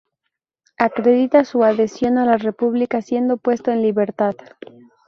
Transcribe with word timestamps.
Acredita 0.79 1.45
su 1.45 1.63
adhesión 1.63 2.17
a 2.17 2.25
la 2.25 2.37
República, 2.37 3.03
siendo 3.03 3.37
puesto 3.37 3.69
en 3.71 3.83
libertad. 3.83 4.33